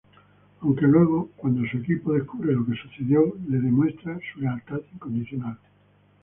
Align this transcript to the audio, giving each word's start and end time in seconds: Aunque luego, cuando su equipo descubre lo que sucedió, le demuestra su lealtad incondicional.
Aunque 0.61 0.81
luego, 0.87 1.29
cuando 1.37 1.63
su 1.69 1.77
equipo 1.77 2.13
descubre 2.13 2.53
lo 2.53 2.65
que 2.65 2.73
sucedió, 2.73 3.37
le 3.47 3.59
demuestra 3.59 4.17
su 4.33 4.39
lealtad 4.39 4.79
incondicional. 4.93 5.59